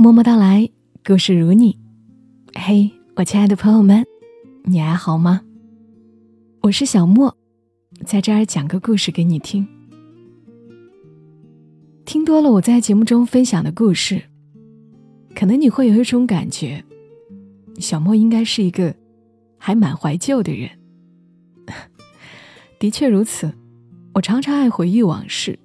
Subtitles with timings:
[0.00, 0.70] 默默到来，
[1.04, 1.76] 故事如你。
[2.54, 4.06] 嘿，我亲爱的朋友们，
[4.62, 5.40] 你还好吗？
[6.60, 7.36] 我是小莫，
[8.06, 9.66] 在这儿讲个故事给你听。
[12.04, 14.22] 听多了我在节目中分享的故事，
[15.34, 16.84] 可能你会有一种感觉，
[17.80, 18.94] 小莫应该是一个
[19.58, 20.70] 还蛮怀旧的人。
[22.78, 23.52] 的确如此，
[24.14, 25.58] 我常常爱回忆往事。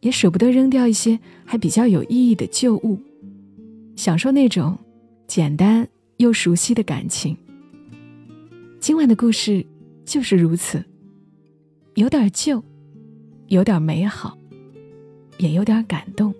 [0.00, 2.98] 也舍不得扔掉一些还比较有意义的旧物，
[3.96, 4.78] 享受那种
[5.26, 7.36] 简单又熟悉的感情。
[8.80, 9.64] 今晚的故事
[10.04, 10.84] 就是如此，
[11.94, 12.62] 有点旧，
[13.46, 14.36] 有点美好，
[15.38, 16.34] 也有点感动。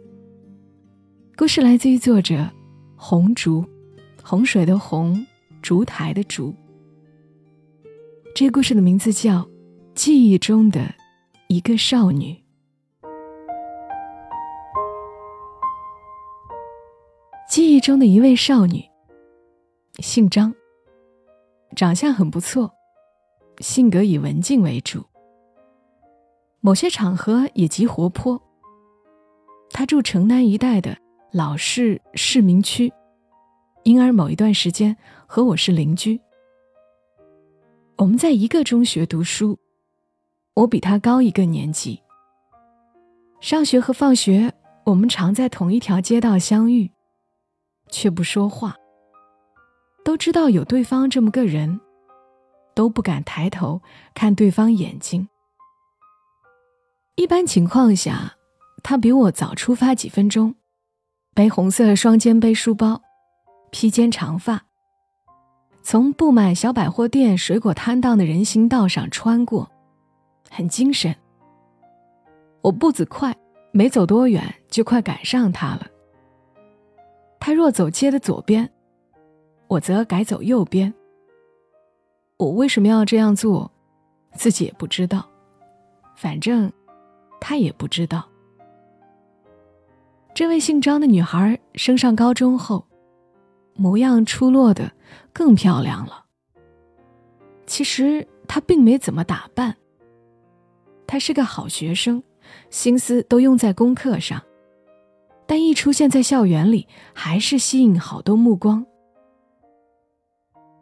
[1.37, 2.49] 故事来自于作者
[2.97, 3.65] 红烛，
[4.23, 5.27] 洪水的洪，
[5.63, 6.55] 烛台的烛。
[8.35, 9.43] 这个故事的名字叫
[9.95, 10.95] 《记忆中的
[11.49, 12.33] 一个少女》。
[17.55, 18.85] 记忆中的一位少女，
[20.01, 20.53] 姓张，
[21.77, 22.69] 长相很不错，
[23.59, 25.05] 性格以文静为主，
[26.59, 28.43] 某些场合也极活泼。
[29.71, 30.99] 她住城南一带的
[31.31, 32.93] 老式市民区，
[33.85, 36.21] 因而某一段时间和我是邻居。
[37.99, 39.57] 我们在一个中学读书，
[40.55, 42.03] 我比她高一个年级。
[43.41, 44.53] 上学和放学，
[44.87, 46.91] 我们常在同一条街道相遇。
[47.95, 48.75] 却不说话。
[50.05, 51.81] 都知道有对方这么个人，
[52.75, 53.81] 都不敢抬头
[54.15, 55.29] 看对方眼睛。
[57.15, 58.35] 一般情况下，
[58.83, 60.57] 他比我早出发几分钟，
[61.35, 63.01] 背红色双肩背书包，
[63.71, 64.65] 披肩长发，
[65.81, 69.71] 从布满小百货店、水果摊档的人行道上穿过，
[70.51, 71.15] 很精神。
[72.61, 73.35] 我步子快，
[73.73, 75.87] 没走多远就快赶上他了。
[77.47, 78.73] 他若走街的左边，
[79.69, 80.95] 我则改走右边。
[82.39, 83.71] 我为什么要这样做，
[84.33, 85.29] 自己也不知道，
[86.17, 86.73] 反正
[87.39, 88.27] 他也不知道。
[90.33, 92.87] 这位姓张的女孩升上高中后，
[93.75, 94.91] 模样出落的
[95.31, 96.25] 更漂亮了。
[97.67, 99.77] 其实她并没怎么打扮，
[101.07, 102.23] 她是个好学生，
[102.71, 104.43] 心思都用在功课上。
[105.47, 108.85] 但一出现在校园里，还是吸引好多目光。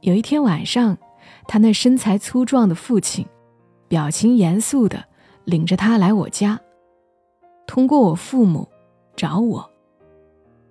[0.01, 0.97] 有一天晚上，
[1.47, 3.27] 他那身材粗壮的父亲，
[3.89, 5.05] 表情严肃的
[5.45, 6.61] 领着他来我家，
[7.67, 8.69] 通过我父母
[9.17, 9.71] 找我。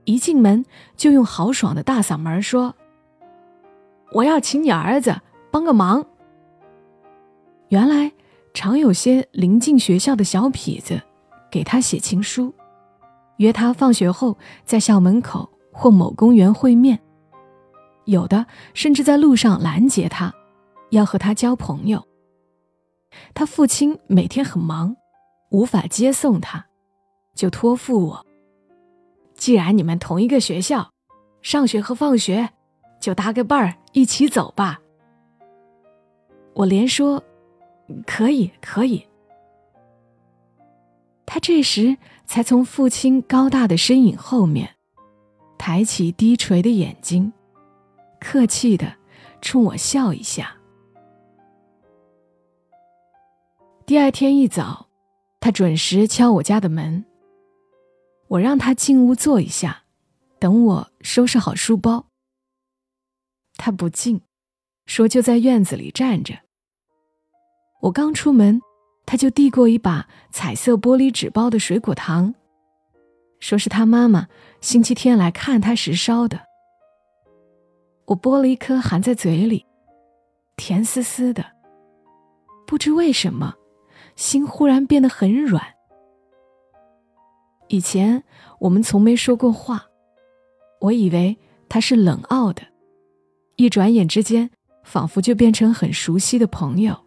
[0.05, 0.65] 一进门
[0.95, 2.75] 就用豪爽的大嗓门说
[4.13, 5.15] ：“我要请你儿子
[5.51, 6.05] 帮个忙。”
[7.69, 8.11] 原来
[8.53, 11.01] 常有些临近学校的小痞子，
[11.51, 12.53] 给他写情书。
[13.41, 16.99] 约他放学后在校门口或某公园会面，
[18.05, 20.31] 有的甚至在路上拦截他，
[20.91, 22.05] 要和他交朋友。
[23.33, 24.95] 他父亲每天很忙，
[25.49, 26.67] 无法接送他，
[27.33, 28.25] 就托付我。
[29.33, 30.91] 既然你们同一个学校，
[31.41, 32.47] 上学和放学
[32.99, 34.79] 就搭个伴儿一起走吧。
[36.53, 37.23] 我连说，
[38.05, 39.03] 可以，可以。
[41.25, 41.97] 他这时
[42.31, 44.77] 才从父亲高大的身影后面，
[45.57, 47.33] 抬起低垂的眼睛，
[48.21, 48.95] 客气的
[49.41, 50.55] 冲我笑一下。
[53.85, 54.87] 第二天一早，
[55.41, 57.03] 他准时敲我家的门。
[58.29, 59.83] 我让他进屋坐一下，
[60.39, 62.05] 等我收拾好书包。
[63.57, 64.21] 他不进，
[64.85, 66.35] 说就在院子里站着。
[67.81, 68.61] 我刚出门。
[69.05, 72.33] 他就递过一把彩色玻璃纸包的水果糖，
[73.39, 74.27] 说是他妈妈
[74.61, 76.39] 星期天来看他时烧的。
[78.05, 79.65] 我剥了一颗含在嘴里，
[80.55, 81.45] 甜丝丝的。
[82.65, 83.55] 不知为什么，
[84.15, 85.61] 心忽然变得很软。
[87.67, 88.23] 以前
[88.59, 89.85] 我们从没说过话，
[90.79, 91.37] 我以为
[91.67, 92.61] 他是冷傲的，
[93.55, 94.49] 一转眼之间，
[94.83, 97.05] 仿佛就变成很熟悉的朋友。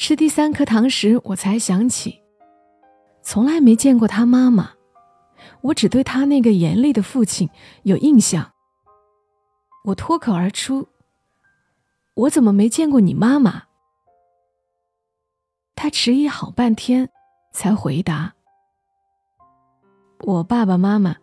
[0.00, 2.22] 吃第三颗糖时，我才想起，
[3.20, 4.70] 从来没见过他妈妈，
[5.60, 7.50] 我只对他那个严厉的父亲
[7.82, 8.52] 有印象。
[9.86, 10.86] 我脱口而出
[12.14, 13.64] ：“我怎么没见过你妈妈？”
[15.74, 17.10] 他迟疑好半天，
[17.52, 18.34] 才回答
[20.22, 21.16] ：“我爸爸妈妈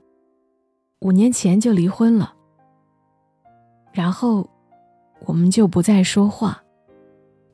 [0.99, 2.35] 五年前就离婚了，
[3.93, 4.49] 然后
[5.21, 6.61] 我们就不再说话。”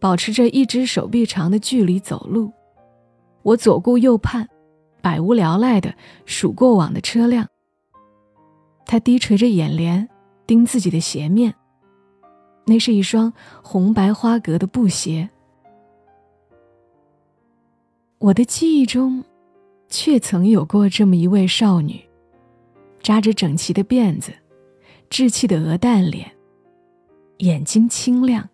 [0.01, 2.51] 保持着一只手臂长的距离走路，
[3.43, 4.49] 我左顾右盼，
[4.99, 5.93] 百无聊赖的
[6.25, 7.47] 数过往的车辆。
[8.83, 10.09] 他低垂着眼帘，
[10.47, 11.53] 盯自己的鞋面。
[12.65, 13.31] 那是一双
[13.63, 15.29] 红白花格的布鞋。
[18.17, 19.23] 我的记忆中，
[19.87, 22.01] 却曾有过这么一位少女，
[23.03, 24.31] 扎着整齐的辫子，
[25.11, 26.31] 稚气的鹅蛋脸，
[27.37, 28.47] 眼睛清亮，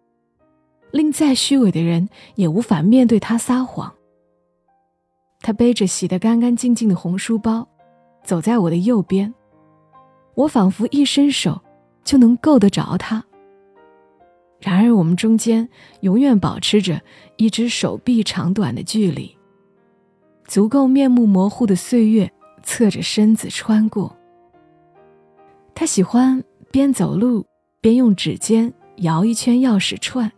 [0.91, 3.93] 令再虚伪的人也无法面对他撒谎。
[5.39, 7.67] 他背着洗得干干净净的红书包，
[8.23, 9.33] 走在我的右边，
[10.33, 11.61] 我仿佛一伸手
[12.03, 13.23] 就能够得着他。
[14.59, 15.69] 然而，我们中间
[16.01, 16.99] 永远保持着
[17.35, 19.37] 一只手臂长短的距离，
[20.47, 22.31] 足够面目模糊的岁月
[22.63, 24.17] 侧着身子穿过。
[25.75, 27.45] 他喜欢边走路
[27.79, 30.31] 边用指尖摇一圈钥匙串。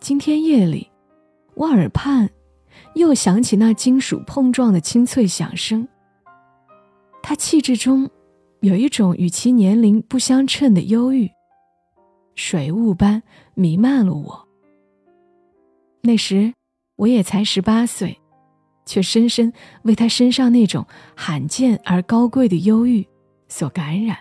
[0.00, 0.90] 今天夜里，
[1.54, 2.30] 我耳畔
[2.94, 5.86] 又响起那金属碰撞的清脆响声。
[7.22, 8.10] 他气质中
[8.60, 11.30] 有一种与其年龄不相称的忧郁。
[12.34, 13.22] 水雾般
[13.54, 14.48] 弥漫了我。
[16.00, 16.54] 那时
[16.96, 18.18] 我也才十八岁，
[18.86, 23.06] 却深深为他身上那种罕见而高贵的忧郁
[23.48, 24.16] 所感染。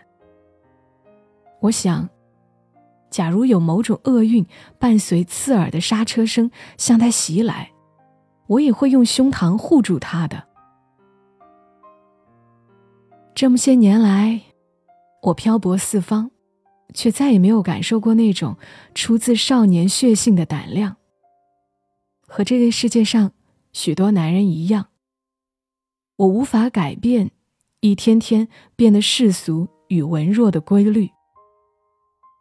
[1.62, 2.10] 我想，
[3.10, 4.46] 假如有某种厄运
[4.78, 7.72] 伴随刺耳的刹车声向他袭来，
[8.48, 10.48] 我也会用胸膛护住他的。
[13.36, 14.42] 这么些年来，
[15.24, 16.32] 我漂泊四方。
[16.92, 18.58] 却再也没有感受过那种
[18.96, 20.98] 出自少年血性的胆量。
[22.28, 23.32] 和这个世界上
[23.74, 24.88] 许多男人一样，
[26.16, 27.30] 我无法改变
[27.82, 31.12] 一天天变得世俗与文弱的规律。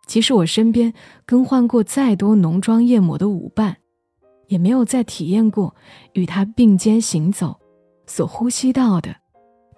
[0.08, 0.93] 即使我身边
[1.25, 3.76] 更换过再多浓妆艳抹的舞伴，
[4.49, 5.76] 也没有再体验过
[6.14, 7.56] 与他并肩行走
[8.06, 9.14] 所呼吸到的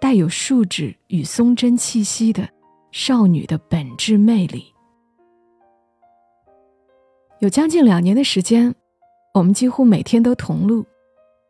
[0.01, 2.49] 带有树脂与松针气息的。
[2.93, 4.65] 少女的本质魅力。
[7.39, 8.75] 有将近两年的时间，
[9.33, 10.85] 我们几乎每天都同路，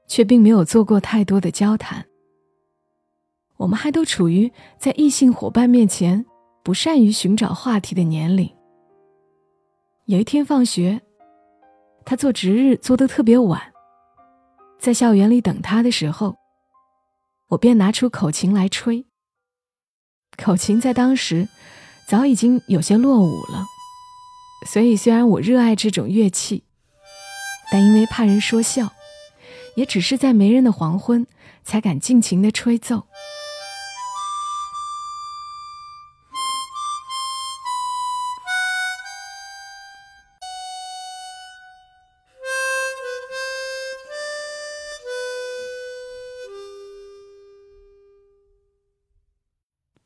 [0.06, 2.04] 却并没有做过太多的交谈。
[3.56, 6.22] 我们还都处于在异性伙伴面前
[6.62, 8.46] 不善于寻找话题的年龄。
[10.06, 11.00] 有一天放学，
[12.04, 13.72] 他做值日做得特别晚，
[14.78, 16.36] 在校园里等他的时候，
[17.50, 19.06] 我便拿出口琴来吹。
[20.36, 21.48] 口琴在当时
[22.08, 23.64] 早已经有些落伍了，
[24.66, 26.64] 所以虽然我热爱这种乐器，
[27.70, 28.92] 但因为怕人说笑，
[29.76, 31.24] 也只是在没人的黄昏
[31.62, 33.06] 才敢尽情的吹奏。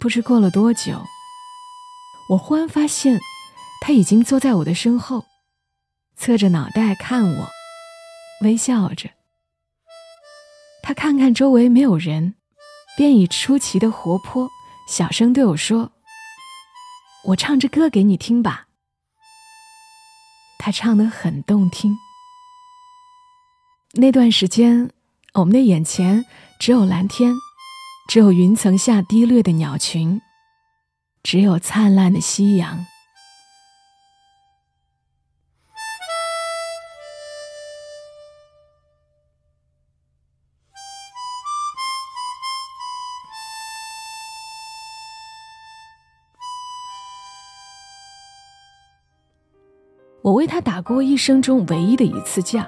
[0.05, 1.03] 不知过了多久，
[2.29, 3.19] 我忽然发现，
[3.81, 5.25] 他已经坐在我的身后，
[6.15, 7.49] 侧着脑袋看我，
[8.43, 9.09] 微笑着。
[10.83, 12.35] 他看看周围没有人，
[12.99, 14.47] 便以出奇的活泼，
[14.87, 15.91] 小声对我说
[17.29, 18.67] ：“我唱支歌给你听吧。”
[20.61, 21.97] 他唱得很动听。
[23.95, 24.91] 那段时间，
[25.33, 26.27] 我们的眼前
[26.61, 27.35] 只有蓝天。
[28.07, 30.21] 只有云层下低掠的鸟群，
[31.25, 32.87] 只有灿烂的夕阳。
[50.23, 52.67] 我为他打过一生中唯一的一次架。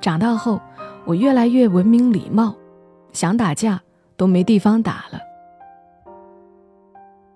[0.00, 0.60] 长大后，
[1.04, 2.54] 我越来越文明礼貌，
[3.12, 3.82] 想打架。
[4.22, 5.18] 都没地方打了。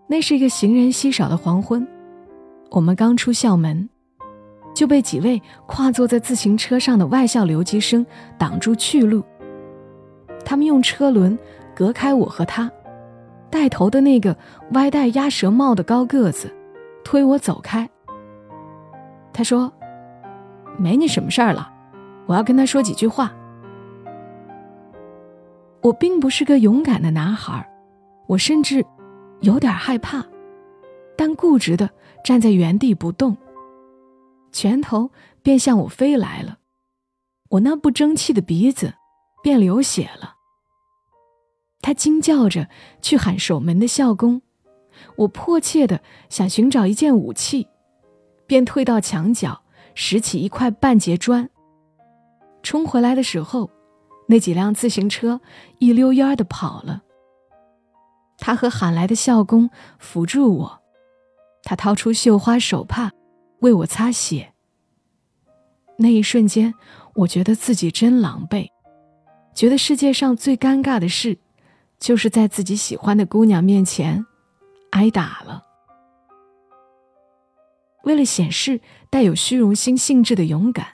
[0.06, 1.84] 那是一个行人稀少的黄昏，
[2.70, 3.88] 我们刚出校门，
[4.72, 8.06] 就被几位跨坐在自行车上的外校留级生
[8.38, 9.24] 挡住去路。
[10.44, 11.36] 他们用车轮
[11.74, 12.70] 隔开我和他，
[13.50, 14.36] 带头的那个
[14.70, 16.54] 歪戴鸭舌帽的高个子
[17.02, 17.90] 推我走开。
[19.32, 19.72] 他说
[20.78, 21.68] ：“没你什么事儿了，
[22.26, 23.32] 我要跟他说几句话。”
[25.86, 27.64] 我并不是个勇敢的男孩，
[28.26, 28.84] 我甚至
[29.42, 30.26] 有点害怕，
[31.16, 31.88] 但固执的
[32.24, 33.36] 站在原地不动。
[34.50, 35.08] 拳头
[35.44, 36.58] 便向我飞来了，
[37.50, 38.94] 我那不争气的鼻子
[39.44, 40.34] 便流血了。
[41.80, 42.68] 他惊叫着
[43.00, 44.42] 去喊守门的校工，
[45.18, 47.68] 我迫切的想寻找一件武器，
[48.48, 49.62] 便退到墙角
[49.94, 51.48] 拾起一块半截砖，
[52.64, 53.70] 冲回来的时候。
[54.26, 55.40] 那几辆自行车
[55.78, 57.02] 一溜烟儿的跑了。
[58.38, 60.82] 他和喊来的校工扶住我，
[61.62, 63.12] 他掏出绣花手帕
[63.60, 64.52] 为我擦血。
[65.98, 66.74] 那一瞬间，
[67.14, 68.68] 我觉得自己真狼狈，
[69.54, 71.38] 觉得世界上最尴尬的事，
[71.98, 74.26] 就是在自己喜欢的姑娘面前
[74.90, 75.64] 挨打了。
[78.04, 80.86] 为了显示带有虚荣心性质的勇敢，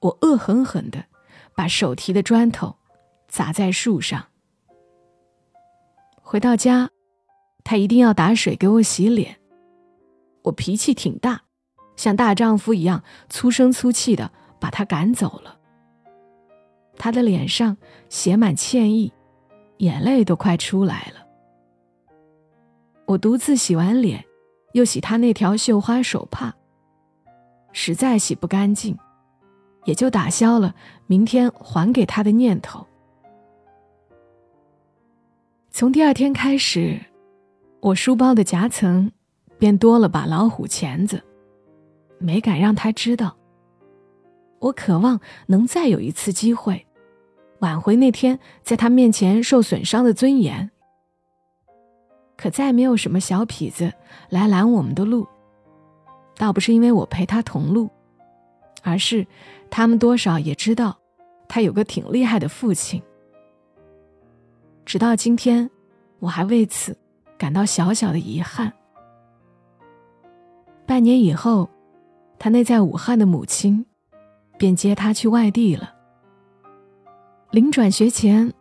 [0.00, 1.06] 我恶狠狠地
[1.58, 2.76] 把手提的砖头
[3.26, 4.24] 砸在树上。
[6.22, 6.88] 回到家，
[7.64, 9.40] 他一定要打水给我洗脸。
[10.42, 11.42] 我脾气挺大，
[11.96, 15.58] 像大丈夫一样粗声粗气的把他赶走了。
[16.96, 17.76] 他的脸上
[18.08, 19.12] 写满歉意，
[19.78, 21.26] 眼泪都快出来了。
[23.04, 24.24] 我独自洗完脸。
[24.74, 26.54] 又洗他那条绣花手帕，
[27.72, 28.96] 实在洗不干净，
[29.84, 30.74] 也就打消了
[31.06, 32.86] 明天还给他的念头。
[35.70, 37.00] 从第二天开始，
[37.80, 39.12] 我书包的夹层
[39.58, 41.22] 便多了把老虎钳子，
[42.18, 43.36] 没敢让他知道。
[44.58, 46.84] 我渴望能再有一次机会，
[47.60, 50.70] 挽回那天在他面前受损伤的尊严。
[52.36, 53.92] 可再没有什么小痞子
[54.30, 55.26] 来拦我们的路，
[56.36, 57.88] 倒不是因为我陪他同路，
[58.82, 59.26] 而是
[59.70, 60.98] 他们多少也知道，
[61.48, 63.02] 他有个挺厉害的父亲。
[64.84, 65.70] 直到今天，
[66.18, 66.96] 我还为此
[67.36, 68.72] 感到小小的遗憾。
[70.86, 71.68] 半年以后，
[72.38, 73.84] 他那在武汉的母亲
[74.56, 75.94] 便接他去外地了。
[77.50, 78.52] 临转学前，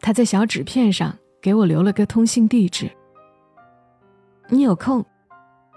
[0.00, 2.90] 他在小纸片上给我留了个通信地址。
[4.48, 5.04] 你有空，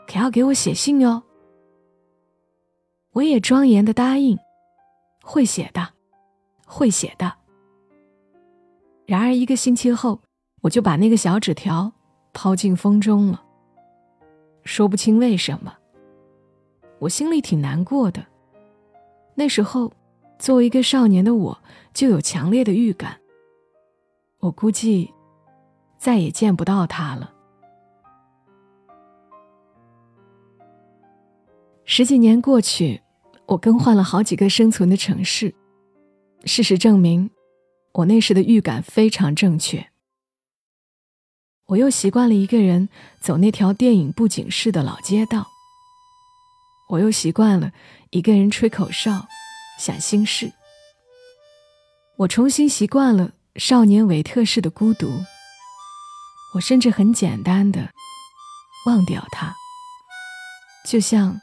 [0.08, 1.22] 可要给我写信哟。
[3.16, 4.38] 我也庄严的答应，
[5.24, 5.88] 会写的，
[6.68, 7.34] 会写的。
[9.06, 10.20] 然而一个星期后，
[10.62, 11.94] 我就把那个小纸条
[12.34, 13.42] 抛进风中了。
[14.66, 15.74] 说不清为什么，
[17.00, 18.26] 我心里挺难过的。
[19.34, 19.94] 那时候，
[20.38, 21.58] 作为一个少年的我，
[21.94, 23.18] 就有强烈的预感，
[24.40, 25.14] 我估计
[25.98, 27.32] 再也见不到他了。
[31.86, 33.00] 十几年过去，
[33.48, 35.54] 我更换了好几个生存的城市。
[36.46, 37.30] 事实证明，
[37.94, 39.88] 我那时的预感非常正确。
[41.68, 45.48] 我又习惯了一个人走那条电影布景式的老街道。
[46.90, 47.72] 我又习惯了
[48.12, 49.26] 一个人吹口哨、
[49.80, 50.52] 想心事。
[52.18, 55.10] 我重新习惯了少年维特式的孤独。
[56.54, 57.90] 我甚至很简单的
[58.86, 59.54] 忘掉他，
[60.88, 61.42] 就像。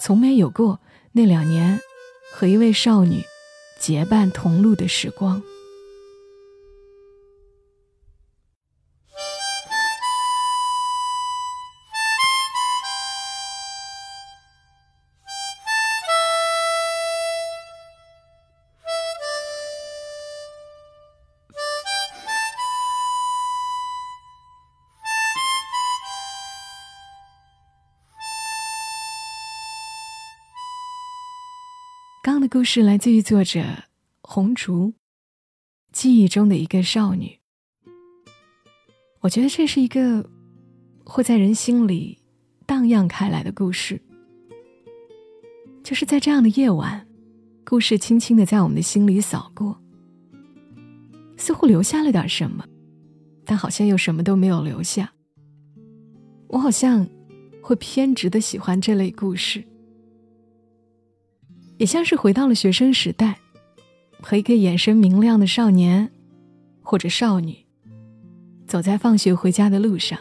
[0.00, 0.80] 从没有过
[1.12, 1.80] 那两年
[2.32, 3.22] 和一位少女
[3.78, 5.42] 结伴同路的时光。
[32.54, 33.64] 故事来自于作者
[34.22, 34.92] 红烛，
[35.90, 37.40] 记忆中的一个少女。
[39.22, 40.30] 我觉得这是一个
[41.04, 42.16] 会在人心里
[42.64, 44.00] 荡漾开来的故事，
[45.82, 47.04] 就是在这样的夜晚，
[47.64, 49.76] 故事轻轻的在我们的心里扫过，
[51.36, 52.64] 似乎留下了点什么，
[53.44, 55.12] 但好像又什么都没有留下。
[56.46, 57.04] 我好像
[57.60, 59.64] 会偏执的喜欢这类故事。
[61.76, 63.38] 也像是回到了学生时代，
[64.20, 66.10] 和一个眼神明亮的少年
[66.82, 67.56] 或者少女，
[68.66, 70.18] 走在放学回家的路上。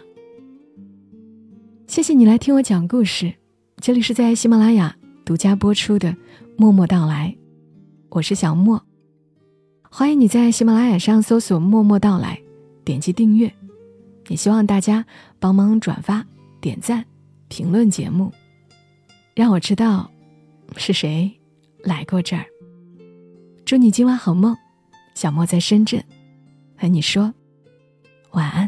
[1.85, 3.33] 谢谢你来听我讲故事，
[3.77, 6.09] 这里是在喜马拉雅独家播出的
[6.57, 7.35] 《默默到来》，
[8.09, 8.83] 我是小莫，
[9.91, 12.41] 欢迎你在喜马拉雅上搜索“默默到来”，
[12.83, 13.53] 点击订阅，
[14.27, 15.05] 也希望大家
[15.39, 16.25] 帮忙转发、
[16.59, 17.05] 点赞、
[17.47, 18.33] 评论节目，
[19.35, 20.09] 让我知道
[20.77, 21.31] 是谁。
[21.83, 22.45] 来过这儿，
[23.65, 24.55] 祝你今晚好梦。
[25.15, 26.03] 小莫在深圳，
[26.75, 27.31] 和你说
[28.31, 28.67] 晚安。